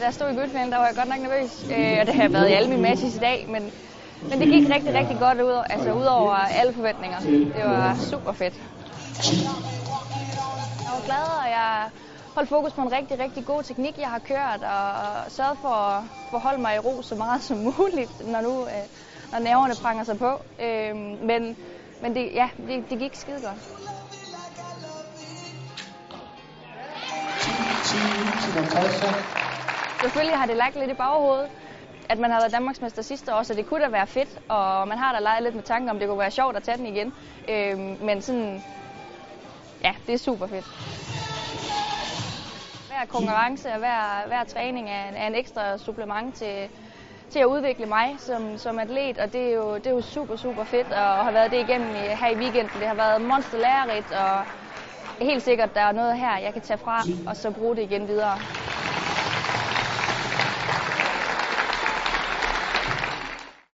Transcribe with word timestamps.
da 0.00 0.04
jeg 0.04 0.14
stod 0.14 0.30
i 0.30 0.34
guldfinalen, 0.34 0.72
der 0.72 0.78
var 0.78 0.86
jeg 0.86 0.94
godt 0.94 1.08
nok 1.08 1.18
nervøs. 1.18 1.64
Øh, 1.64 1.96
og 2.00 2.06
det 2.06 2.14
har 2.14 2.22
jeg 2.22 2.32
været 2.32 2.48
i 2.48 2.52
alle 2.52 2.68
mine 2.68 2.82
matches 2.82 3.16
i 3.16 3.18
dag, 3.18 3.46
men, 3.48 3.72
men 4.22 4.40
det 4.40 4.48
gik 4.48 4.68
rigtig, 4.74 4.94
rigtig 4.94 5.18
godt 5.18 5.40
ud, 5.40 5.64
altså 5.70 5.92
ud 5.92 6.04
over 6.04 6.32
alle 6.32 6.72
forventninger. 6.72 7.20
Det 7.20 7.64
var 7.64 7.94
super 8.10 8.32
fedt. 8.32 8.54
Jeg 10.84 10.92
var 10.96 11.04
glad, 11.04 11.26
og 11.44 11.48
jeg 11.50 11.90
holdt 12.34 12.48
fokus 12.48 12.72
på 12.72 12.80
en 12.80 12.92
rigtig, 12.92 13.18
rigtig 13.18 13.44
god 13.44 13.62
teknik, 13.62 13.98
jeg 13.98 14.08
har 14.08 14.18
kørt, 14.18 14.62
og 14.62 15.32
sørget 15.32 15.58
for 15.62 15.68
at 15.68 16.04
forholde 16.30 16.60
mig 16.62 16.76
i 16.76 16.78
ro 16.78 17.02
så 17.02 17.14
meget 17.14 17.42
som 17.42 17.56
muligt, 17.58 18.26
når 18.26 18.40
nu 18.40 18.66
øh, 18.66 18.72
når 19.32 19.38
nerverne 19.38 19.74
pranger 19.74 20.04
sig 20.04 20.18
på. 20.18 20.42
Øh, 20.62 20.96
men 20.96 21.56
men 22.02 22.14
det, 22.14 22.30
ja, 22.34 22.48
det, 22.68 22.90
det 22.90 22.98
gik 22.98 23.14
skide 23.14 23.40
godt. 23.40 23.58
Selvfølgelig 30.00 30.38
har 30.38 30.46
det 30.46 30.56
lagt 30.56 30.76
lidt 30.76 30.90
i 30.90 30.94
baghovedet, 30.94 31.48
at 32.08 32.18
man 32.18 32.30
har 32.30 32.40
været 32.40 32.52
Danmarksmester 32.52 33.02
sidste 33.02 33.34
år, 33.34 33.42
så 33.42 33.54
det 33.54 33.66
kunne 33.66 33.84
da 33.84 33.88
være 33.88 34.06
fedt, 34.06 34.38
og 34.48 34.88
man 34.88 34.98
har 34.98 35.12
da 35.12 35.18
leget 35.18 35.42
lidt 35.42 35.54
med 35.54 35.62
tanken 35.62 35.88
om, 35.90 35.98
det 35.98 36.08
kunne 36.08 36.18
være 36.18 36.30
sjovt 36.30 36.56
at 36.56 36.62
tage 36.62 36.76
den 36.78 36.86
igen. 36.86 37.12
Øh, 37.48 37.78
men 37.78 38.22
sådan, 38.22 38.62
ja, 39.84 39.94
det 40.06 40.12
er 40.14 40.18
super 40.18 40.46
fedt. 40.46 40.64
Hver 42.86 43.06
konkurrence 43.08 43.72
og 43.72 43.78
hver, 43.78 44.26
hver 44.26 44.44
træning 44.44 44.90
er 44.90 45.08
en, 45.08 45.14
er 45.14 45.26
en 45.26 45.34
ekstra 45.34 45.78
supplement 45.78 46.34
til, 46.34 46.68
til 47.30 47.38
at 47.38 47.44
udvikle 47.46 47.86
mig 47.86 48.16
som, 48.18 48.58
som 48.58 48.78
atlet, 48.78 49.18
og 49.18 49.32
det 49.32 49.48
er, 49.50 49.54
jo, 49.54 49.74
det 49.74 49.86
er 49.86 49.90
jo 49.90 50.00
super, 50.02 50.36
super 50.36 50.64
fedt 50.64 50.86
at 50.92 51.22
have 51.24 51.34
været 51.34 51.50
det 51.50 51.68
igennem 51.68 51.94
her 51.94 52.28
i 52.28 52.36
weekenden. 52.36 52.80
Det 52.80 52.88
har 52.88 52.94
været 52.94 53.22
monsterlærerigt, 53.22 54.12
og 54.12 54.44
helt 55.20 55.42
sikkert, 55.42 55.74
der 55.74 55.80
er 55.80 55.92
noget 55.92 56.18
her, 56.18 56.38
jeg 56.38 56.52
kan 56.52 56.62
tage 56.62 56.78
fra 56.78 57.02
og 57.26 57.36
så 57.36 57.50
bruge 57.50 57.76
det 57.76 57.82
igen 57.82 58.08
videre. 58.08 58.38